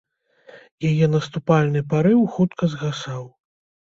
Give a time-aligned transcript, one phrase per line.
[0.91, 3.21] Яе наступальны парыў хутка згасаў.